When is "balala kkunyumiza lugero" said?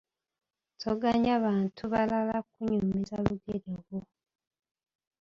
1.93-3.71